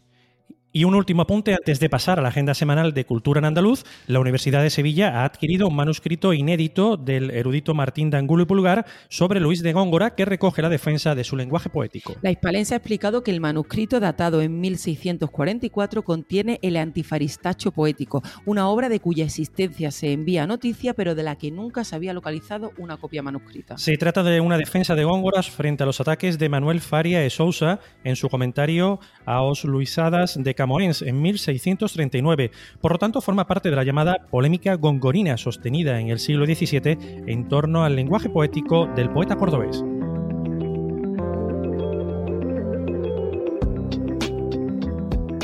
Y 0.76 0.86
un 0.86 0.96
último 0.96 1.22
apunte 1.22 1.54
antes 1.54 1.80
de 1.80 1.88
pasar 1.88 2.18
a 2.18 2.24
la 2.24 2.30
agenda 2.30 2.56
semanal 2.56 2.96
de 2.96 3.06
Cultura 3.06 3.38
en 3.38 3.46
Andaluz. 3.46 3.84
La 4.08 4.20
Universidad 4.20 4.64
de 4.64 4.72
Sevilla 4.72 5.20
ha 5.22 5.24
adquirido 5.24 5.68
un 5.68 5.76
manuscrito 5.76 6.34
inédito 6.34 6.98
del 6.98 7.30
erudito 7.30 7.76
Martín 7.76 8.10
de 8.10 8.18
Angulo 8.18 8.42
y 8.42 8.46
Pulgar 8.48 8.88
sobre 9.08 9.40
Luis 9.40 9.62
de 9.62 9.72
Góngora 9.72 10.16
que 10.16 10.26
recoge 10.26 10.64
la 10.64 10.70
defensa 10.70 11.14
de 11.14 11.24
su 11.24 11.36
lenguaje 11.36 11.70
poético. 11.70 12.16
La 12.24 12.32
Hispalense 12.32 12.74
ha 12.74 12.78
explicado 12.78 13.22
que 13.22 13.30
el 13.30 13.40
manuscrito 13.40 14.00
datado 14.00 14.42
en 14.42 14.60
1644 14.60 16.02
contiene 16.02 16.58
el 16.64 16.76
Antifaristacho 16.76 17.72
poético, 17.72 18.24
una 18.48 18.68
obra 18.68 18.90
de 18.90 19.00
cuya 19.00 19.26
existencia 19.26 19.92
se 19.92 20.12
envía 20.12 20.48
noticia 20.48 20.96
pero 20.96 21.14
de 21.14 21.22
la 21.22 21.36
que 21.36 21.52
nunca 21.52 21.84
se 21.84 21.96
había 21.96 22.14
localizado 22.14 22.72
una 22.80 22.98
copia 22.98 23.22
manuscrita. 23.22 23.78
Se 23.78 23.96
trata 23.98 24.24
de 24.24 24.42
una 24.42 24.58
defensa 24.58 24.96
de 24.96 25.04
Góngora 25.04 25.44
frente 25.44 25.84
a 25.84 25.86
los 25.86 26.02
ataques 26.02 26.40
de 26.40 26.50
Manuel 26.50 26.82
Faria 26.82 27.20
de 27.20 27.30
Sousa 27.30 27.80
en 28.04 28.16
su 28.16 28.28
comentario 28.28 29.00
a 29.28 29.44
Os 29.44 29.66
Luisadas 29.66 30.34
de 30.42 30.63
Camões 30.64 31.02
en 31.02 31.22
1639. 31.22 32.52
Por 32.80 32.94
lo 32.94 32.98
tanto, 32.98 33.20
forma 33.20 33.46
parte 33.46 33.70
de 33.70 33.76
la 33.76 33.84
llamada 33.84 34.28
polémica 34.32 34.76
gongorina 34.76 35.36
sostenida 35.36 36.00
en 36.00 36.08
el 36.08 36.20
siglo 36.20 36.46
XVII 36.46 37.26
en 37.28 37.50
torno 37.50 37.84
al 37.84 37.98
lenguaje 37.98 38.30
poético 38.30 38.88
del 38.96 39.10
poeta 39.10 39.36
cordobés. 39.36 39.84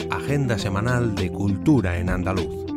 Agenda 0.10 0.58
semanal 0.58 1.16
de 1.16 1.30
Cultura 1.34 1.98
en 1.98 2.10
Andaluz. 2.10 2.69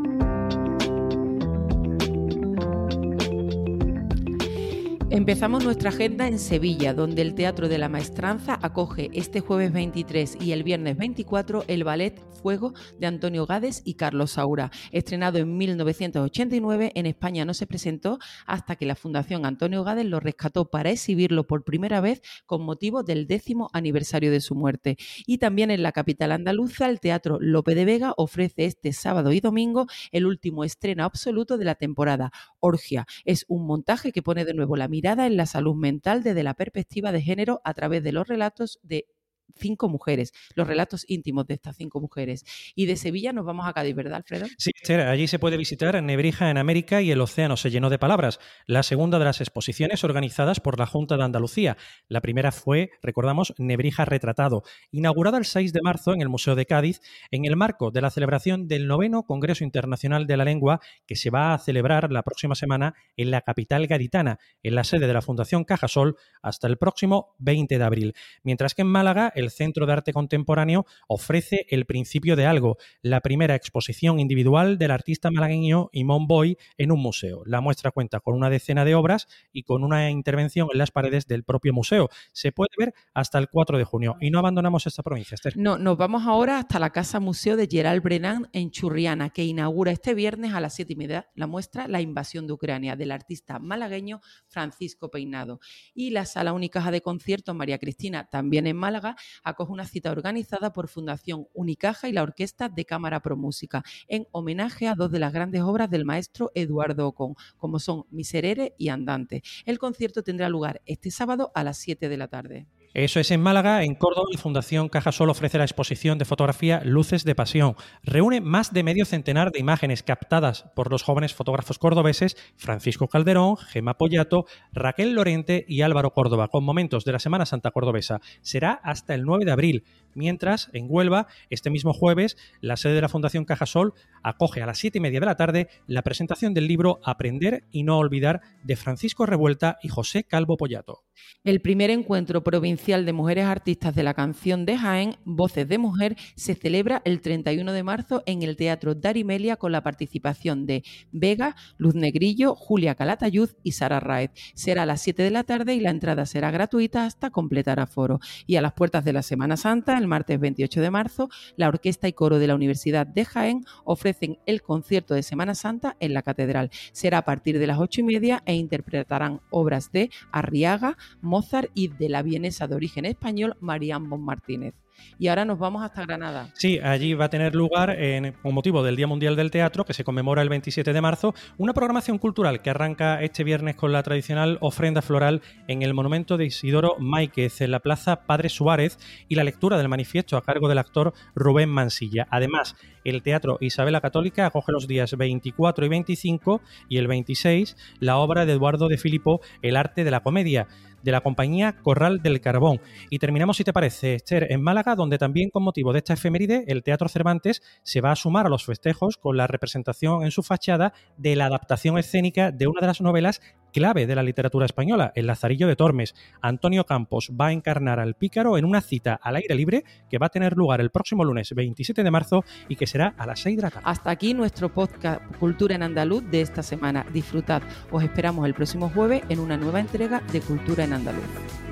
Empezamos 5.12 5.62
nuestra 5.62 5.90
agenda 5.90 6.26
en 6.26 6.38
Sevilla, 6.38 6.94
donde 6.94 7.20
el 7.20 7.34
Teatro 7.34 7.68
de 7.68 7.76
la 7.76 7.90
Maestranza 7.90 8.58
acoge 8.62 9.10
este 9.12 9.40
jueves 9.40 9.70
23 9.70 10.38
y 10.40 10.52
el 10.52 10.62
viernes 10.62 10.96
24 10.96 11.64
el 11.68 11.84
ballet 11.84 12.18
Fuego 12.42 12.72
de 12.98 13.08
Antonio 13.08 13.44
Gades 13.44 13.82
y 13.84 13.94
Carlos 13.94 14.32
Saura. 14.32 14.70
Estrenado 14.90 15.36
en 15.36 15.54
1989, 15.58 16.92
en 16.94 17.04
España 17.04 17.44
no 17.44 17.52
se 17.52 17.66
presentó 17.66 18.18
hasta 18.46 18.74
que 18.76 18.86
la 18.86 18.94
Fundación 18.94 19.44
Antonio 19.44 19.84
Gades 19.84 20.06
lo 20.06 20.18
rescató 20.18 20.70
para 20.70 20.90
exhibirlo 20.90 21.46
por 21.46 21.62
primera 21.62 22.00
vez 22.00 22.22
con 22.46 22.62
motivo 22.62 23.02
del 23.02 23.26
décimo 23.26 23.68
aniversario 23.74 24.30
de 24.30 24.40
su 24.40 24.54
muerte. 24.54 24.96
Y 25.26 25.36
también 25.36 25.70
en 25.70 25.82
la 25.82 25.92
capital 25.92 26.32
andaluza, 26.32 26.88
el 26.88 27.00
Teatro 27.00 27.36
Lope 27.38 27.74
de 27.74 27.84
Vega 27.84 28.14
ofrece 28.16 28.64
este 28.64 28.94
sábado 28.94 29.30
y 29.30 29.40
domingo 29.40 29.86
el 30.10 30.24
último 30.24 30.64
estreno 30.64 31.04
absoluto 31.04 31.58
de 31.58 31.66
la 31.66 31.74
temporada, 31.74 32.32
Orgia. 32.60 33.04
Es 33.26 33.44
un 33.48 33.66
montaje 33.66 34.10
que 34.10 34.22
pone 34.22 34.46
de 34.46 34.54
nuevo 34.54 34.74
la 34.74 34.88
mirada 34.88 35.01
en 35.26 35.36
la 35.36 35.46
salud 35.46 35.74
mental 35.74 36.22
desde 36.22 36.44
la 36.44 36.54
perspectiva 36.54 37.10
de 37.10 37.20
género 37.20 37.60
a 37.64 37.74
través 37.74 38.04
de 38.04 38.12
los 38.12 38.26
relatos 38.28 38.78
de 38.82 39.08
cinco 39.56 39.88
mujeres, 39.88 40.32
los 40.54 40.66
relatos 40.66 41.04
íntimos 41.08 41.46
de 41.46 41.54
estas 41.54 41.76
cinco 41.76 42.00
mujeres. 42.00 42.44
Y 42.74 42.86
de 42.86 42.96
Sevilla 42.96 43.32
nos 43.32 43.44
vamos 43.44 43.66
a 43.66 43.72
Cádiz, 43.72 43.94
¿verdad, 43.94 44.16
Alfredo? 44.16 44.46
Sí, 44.58 44.72
allí 44.92 45.28
se 45.28 45.38
puede 45.38 45.56
visitar 45.56 46.00
Nebrija 46.02 46.50
en 46.50 46.58
América 46.58 47.02
y 47.02 47.10
el 47.10 47.20
océano 47.20 47.56
se 47.56 47.70
llenó 47.70 47.90
de 47.90 47.98
palabras, 47.98 48.40
la 48.66 48.82
segunda 48.82 49.18
de 49.18 49.24
las 49.24 49.40
exposiciones 49.40 50.04
organizadas 50.04 50.60
por 50.60 50.78
la 50.78 50.86
Junta 50.86 51.16
de 51.16 51.24
Andalucía. 51.24 51.76
La 52.08 52.20
primera 52.20 52.52
fue, 52.52 52.90
recordamos, 53.02 53.54
Nebrija 53.58 54.04
Retratado, 54.04 54.62
inaugurada 54.90 55.38
el 55.38 55.44
6 55.44 55.72
de 55.72 55.80
marzo 55.82 56.12
en 56.12 56.20
el 56.20 56.28
Museo 56.28 56.54
de 56.54 56.66
Cádiz, 56.66 57.00
en 57.30 57.44
el 57.44 57.56
marco 57.56 57.90
de 57.90 58.00
la 58.00 58.10
celebración 58.10 58.68
del 58.68 58.86
noveno 58.86 59.24
Congreso 59.24 59.64
Internacional 59.64 60.26
de 60.26 60.36
la 60.36 60.44
Lengua, 60.44 60.80
que 61.06 61.16
se 61.16 61.30
va 61.30 61.54
a 61.54 61.58
celebrar 61.58 62.12
la 62.12 62.22
próxima 62.22 62.54
semana 62.54 62.94
en 63.16 63.30
la 63.30 63.42
capital 63.42 63.86
gaditana, 63.86 64.38
en 64.62 64.74
la 64.74 64.84
sede 64.84 65.06
de 65.06 65.12
la 65.12 65.22
Fundación 65.22 65.64
Cajasol, 65.64 66.16
hasta 66.42 66.66
el 66.66 66.78
próximo 66.78 67.34
20 67.38 67.78
de 67.78 67.84
abril. 67.84 68.14
Mientras 68.42 68.74
que 68.74 68.82
en 68.82 68.88
Málaga, 68.88 69.32
el 69.42 69.50
Centro 69.50 69.86
de 69.86 69.92
Arte 69.92 70.12
Contemporáneo 70.12 70.86
ofrece 71.08 71.66
El 71.68 71.86
principio 71.86 72.36
de 72.36 72.46
algo, 72.46 72.76
la 73.02 73.20
primera 73.20 73.54
exposición 73.54 74.18
individual 74.18 74.78
del 74.78 74.90
artista 74.90 75.30
malagueño 75.30 75.90
Imón 75.92 76.26
Boy 76.26 76.56
en 76.78 76.92
un 76.92 77.00
museo. 77.00 77.42
La 77.46 77.60
muestra 77.60 77.90
cuenta 77.90 78.20
con 78.20 78.34
una 78.34 78.50
decena 78.50 78.84
de 78.84 78.94
obras 78.94 79.28
y 79.52 79.64
con 79.64 79.84
una 79.84 80.10
intervención 80.10 80.68
en 80.72 80.78
las 80.78 80.90
paredes 80.90 81.26
del 81.26 81.44
propio 81.44 81.72
museo. 81.72 82.08
Se 82.32 82.52
puede 82.52 82.70
ver 82.78 82.94
hasta 83.14 83.38
el 83.38 83.48
4 83.48 83.78
de 83.78 83.84
junio 83.84 84.16
y 84.20 84.30
no 84.30 84.38
abandonamos 84.38 84.86
esta 84.86 85.02
provincia, 85.02 85.34
Esther. 85.34 85.56
No, 85.56 85.78
nos 85.78 85.96
vamos 85.96 86.22
ahora 86.26 86.58
hasta 86.58 86.78
la 86.78 86.90
Casa 86.90 87.20
Museo 87.20 87.56
de 87.56 87.66
Gerald 87.70 88.02
Brennan 88.02 88.48
en 88.52 88.70
Churriana, 88.70 89.30
que 89.30 89.44
inaugura 89.44 89.92
este 89.92 90.14
viernes 90.14 90.54
a 90.54 90.60
las 90.60 90.74
7 90.74 90.92
y 90.92 90.96
media 90.96 91.28
la 91.34 91.46
muestra 91.46 91.88
La 91.88 92.00
invasión 92.00 92.46
de 92.46 92.52
Ucrania 92.52 92.96
del 92.96 93.12
artista 93.12 93.58
malagueño 93.58 94.20
Francisco 94.46 95.10
Peinado. 95.10 95.60
Y 95.94 96.10
la 96.10 96.24
Sala 96.24 96.52
Unicaja 96.52 96.90
de 96.90 97.00
Conciertos 97.00 97.54
María 97.54 97.78
Cristina, 97.78 98.28
también 98.30 98.66
en 98.66 98.76
Málaga, 98.76 99.16
acoge 99.42 99.72
una 99.72 99.86
cita 99.86 100.10
organizada 100.10 100.72
por 100.72 100.88
Fundación 100.88 101.46
Unicaja 101.54 102.08
y 102.08 102.12
la 102.12 102.22
Orquesta 102.22 102.68
de 102.68 102.84
Cámara 102.84 103.20
Pro 103.20 103.36
Música, 103.36 103.82
en 104.08 104.26
homenaje 104.32 104.88
a 104.88 104.94
dos 104.94 105.10
de 105.10 105.18
las 105.18 105.32
grandes 105.32 105.62
obras 105.62 105.90
del 105.90 106.04
maestro 106.04 106.50
Eduardo 106.54 107.08
Ocon, 107.08 107.34
como 107.56 107.78
son 107.78 108.04
Miserere 108.10 108.74
y 108.78 108.88
Andante. 108.88 109.42
El 109.64 109.78
concierto 109.78 110.22
tendrá 110.22 110.48
lugar 110.48 110.82
este 110.86 111.10
sábado 111.10 111.52
a 111.54 111.64
las 111.64 111.78
7 111.78 112.08
de 112.08 112.16
la 112.16 112.28
tarde. 112.28 112.66
Eso 112.94 113.20
es 113.20 113.30
en 113.30 113.40
Málaga, 113.40 113.84
en 113.84 113.94
Córdoba, 113.94 114.28
la 114.30 114.38
Fundación 114.38 114.90
Caja 114.90 115.12
Sol 115.12 115.30
ofrece 115.30 115.56
la 115.56 115.64
exposición 115.64 116.18
de 116.18 116.26
fotografía 116.26 116.82
Luces 116.84 117.24
de 117.24 117.34
Pasión. 117.34 117.74
Reúne 118.02 118.42
más 118.42 118.74
de 118.74 118.82
medio 118.82 119.06
centenar 119.06 119.50
de 119.50 119.60
imágenes 119.60 120.02
captadas 120.02 120.66
por 120.76 120.90
los 120.90 121.02
jóvenes 121.02 121.32
fotógrafos 121.32 121.78
cordobeses 121.78 122.36
Francisco 122.56 123.08
Calderón, 123.08 123.56
Gema 123.56 123.96
Pollato, 123.96 124.44
Raquel 124.74 125.14
Lorente 125.14 125.64
y 125.66 125.80
Álvaro 125.80 126.10
Córdoba, 126.10 126.48
con 126.48 126.64
momentos 126.64 127.06
de 127.06 127.12
la 127.12 127.18
Semana 127.18 127.46
Santa 127.46 127.70
Cordobesa. 127.70 128.20
Será 128.42 128.72
hasta 128.72 129.14
el 129.14 129.22
9 129.22 129.46
de 129.46 129.52
abril, 129.52 129.84
mientras 130.14 130.68
en 130.74 130.84
Huelva, 130.86 131.28
este 131.48 131.70
mismo 131.70 131.94
jueves, 131.94 132.36
la 132.60 132.76
sede 132.76 132.92
de 132.92 133.00
la 133.00 133.08
Fundación 133.08 133.46
Cajasol 133.46 133.94
acoge 134.22 134.60
a 134.60 134.66
las 134.66 134.76
7 134.76 134.98
y 134.98 135.00
media 135.00 135.20
de 135.20 135.26
la 135.26 135.36
tarde 135.36 135.68
la 135.86 136.02
presentación 136.02 136.52
del 136.52 136.68
libro 136.68 137.00
Aprender 137.04 137.64
y 137.70 137.84
no 137.84 137.96
olvidar 137.96 138.42
de 138.62 138.76
Francisco 138.76 139.24
Revuelta 139.24 139.78
y 139.82 139.88
José 139.88 140.24
Calvo 140.24 140.58
Pollato. 140.58 141.04
El 141.44 141.60
primer 141.62 141.90
encuentro 141.90 142.42
provincial 142.42 142.81
de 142.82 143.12
mujeres 143.12 143.44
artistas 143.44 143.94
de 143.94 144.02
la 144.02 144.12
canción 144.12 144.66
de 144.66 144.76
Jaén, 144.76 145.16
Voces 145.24 145.68
de 145.68 145.78
Mujer, 145.78 146.16
se 146.34 146.56
celebra 146.56 147.00
el 147.04 147.20
31 147.20 147.72
de 147.72 147.82
marzo 147.84 148.24
en 148.26 148.42
el 148.42 148.56
Teatro 148.56 148.96
Darimelia 148.96 149.54
con 149.54 149.70
la 149.70 149.84
participación 149.84 150.66
de 150.66 150.82
Vega, 151.12 151.54
Luz 151.78 151.94
Negrillo, 151.94 152.56
Julia 152.56 152.96
Calatayud 152.96 153.50
y 153.62 153.72
Sara 153.72 154.00
Raez. 154.00 154.32
Será 154.54 154.82
a 154.82 154.86
las 154.86 155.00
7 155.00 155.22
de 155.22 155.30
la 155.30 155.44
tarde 155.44 155.76
y 155.76 155.80
la 155.80 155.90
entrada 155.90 156.26
será 156.26 156.50
gratuita 156.50 157.06
hasta 157.06 157.30
completar 157.30 157.78
aforo. 157.78 158.18
Y 158.48 158.56
a 158.56 158.62
las 158.62 158.72
puertas 158.72 159.04
de 159.04 159.12
la 159.12 159.22
Semana 159.22 159.56
Santa, 159.56 159.96
el 159.96 160.08
martes 160.08 160.40
28 160.40 160.80
de 160.80 160.90
marzo, 160.90 161.28
la 161.56 161.68
Orquesta 161.68 162.08
y 162.08 162.12
Coro 162.12 162.40
de 162.40 162.48
la 162.48 162.56
Universidad 162.56 163.06
de 163.06 163.24
Jaén 163.24 163.64
ofrecen 163.84 164.40
el 164.44 164.60
concierto 164.60 165.14
de 165.14 165.22
Semana 165.22 165.54
Santa 165.54 165.96
en 166.00 166.14
la 166.14 166.22
Catedral. 166.22 166.70
Será 166.90 167.18
a 167.18 167.24
partir 167.24 167.60
de 167.60 167.68
las 167.68 167.78
8 167.78 168.00
y 168.00 168.04
media 168.04 168.42
e 168.44 168.56
interpretarán 168.56 169.40
obras 169.50 169.92
de 169.92 170.10
Arriaga, 170.32 170.96
Mozart 171.20 171.70
y 171.74 171.86
de 171.86 172.08
la 172.08 172.22
vienesa 172.22 172.66
de 172.72 172.76
origen 172.76 173.04
español 173.04 173.54
Marianne 173.60 174.08
Bon 174.08 174.24
Martínez. 174.24 174.74
Y 175.18 175.28
ahora 175.28 175.44
nos 175.44 175.58
vamos 175.58 175.82
hasta 175.82 176.02
Granada. 176.02 176.50
Sí, 176.54 176.78
allí 176.78 177.14
va 177.14 177.26
a 177.26 177.30
tener 177.30 177.54
lugar, 177.54 177.90
en, 177.90 178.32
con 178.32 178.54
motivo 178.54 178.82
del 178.82 178.96
Día 178.96 179.06
Mundial 179.06 179.36
del 179.36 179.50
Teatro, 179.50 179.84
que 179.84 179.94
se 179.94 180.04
conmemora 180.04 180.42
el 180.42 180.48
27 180.48 180.92
de 180.92 181.00
marzo, 181.00 181.34
una 181.58 181.74
programación 181.74 182.18
cultural 182.18 182.62
que 182.62 182.70
arranca 182.70 183.22
este 183.22 183.44
viernes 183.44 183.76
con 183.76 183.92
la 183.92 184.02
tradicional 184.02 184.58
ofrenda 184.60 185.02
floral 185.02 185.42
en 185.68 185.82
el 185.82 185.94
monumento 185.94 186.36
de 186.36 186.46
Isidoro 186.46 186.96
Máiquez, 186.98 187.60
en 187.60 187.70
la 187.70 187.80
Plaza 187.80 188.26
Padre 188.26 188.48
Suárez, 188.48 188.98
y 189.28 189.34
la 189.34 189.44
lectura 189.44 189.78
del 189.78 189.88
manifiesto 189.88 190.36
a 190.36 190.42
cargo 190.42 190.68
del 190.68 190.78
actor 190.78 191.12
Rubén 191.34 191.68
Mansilla. 191.68 192.26
Además, 192.30 192.76
el 193.04 193.22
Teatro 193.22 193.58
Isabela 193.60 194.00
Católica 194.00 194.46
acoge 194.46 194.72
los 194.72 194.88
días 194.88 195.16
24 195.16 195.86
y 195.86 195.88
25 195.88 196.60
y 196.88 196.98
el 196.98 197.08
26 197.08 197.76
la 198.00 198.18
obra 198.18 198.46
de 198.46 198.52
Eduardo 198.52 198.88
de 198.88 198.98
Filipo, 198.98 199.40
El 199.62 199.76
arte 199.76 200.04
de 200.04 200.10
la 200.10 200.20
comedia 200.20 200.68
de 201.02 201.12
la 201.12 201.20
compañía 201.20 201.76
Corral 201.82 202.22
del 202.22 202.40
Carbón. 202.40 202.80
Y 203.10 203.18
terminamos, 203.18 203.56
si 203.56 203.64
te 203.64 203.72
parece, 203.72 204.14
Esther, 204.14 204.46
en 204.50 204.62
Donde 204.96 205.18
también 205.18 205.50
con 205.50 205.62
motivo 205.62 205.92
de 205.92 205.98
esta 205.98 206.14
efeméride, 206.14 206.64
el 206.68 206.82
Teatro 206.82 207.08
Cervantes 207.08 207.62
se 207.82 208.00
va 208.00 208.12
a 208.12 208.16
sumar 208.16 208.46
a 208.46 208.48
los 208.48 208.64
festejos 208.64 209.16
con 209.16 209.36
la 209.36 209.46
representación 209.46 210.24
en 210.24 210.30
su 210.30 210.42
fachada 210.42 210.92
de 211.16 211.36
la 211.36 211.46
adaptación 211.46 211.98
escénica 211.98 212.50
de 212.50 212.66
una 212.66 212.80
de 212.80 212.86
las 212.86 213.00
novelas 213.00 213.40
clave 213.72 214.06
de 214.06 214.14
la 214.14 214.22
literatura 214.22 214.66
española, 214.66 215.12
El 215.14 215.26
Lazarillo 215.26 215.66
de 215.66 215.76
Tormes. 215.76 216.14
Antonio 216.40 216.84
Campos 216.84 217.30
va 217.38 217.48
a 217.48 217.52
encarnar 217.52 217.98
al 217.98 218.14
pícaro 218.14 218.58
en 218.58 218.64
una 218.64 218.80
cita 218.80 219.18
al 219.20 219.36
aire 219.36 219.54
libre 219.54 219.84
que 220.08 220.18
va 220.18 220.26
a 220.26 220.30
tener 220.30 220.56
lugar 220.56 220.80
el 220.80 220.90
próximo 220.90 221.24
lunes 221.24 221.52
27 221.54 222.04
de 222.04 222.10
marzo 222.10 222.44
y 222.68 222.76
que 222.76 222.86
será 222.86 223.14
a 223.16 223.26
las 223.26 223.40
6 223.40 223.56
de 223.56 223.62
la 223.62 223.70
tarde. 223.70 223.84
Hasta 223.88 224.10
aquí 224.10 224.34
nuestro 224.34 224.72
podcast 224.72 225.20
Cultura 225.38 225.74
en 225.74 225.82
Andaluz 225.82 226.22
de 226.30 226.42
esta 226.42 226.62
semana. 226.62 227.06
Disfrutad. 227.12 227.62
Os 227.90 228.02
esperamos 228.02 228.46
el 228.46 228.54
próximo 228.54 228.90
jueves 228.90 229.22
en 229.28 229.40
una 229.40 229.56
nueva 229.56 229.80
entrega 229.80 230.22
de 230.32 230.40
Cultura 230.40 230.84
en 230.84 230.92
Andaluz. 230.92 231.71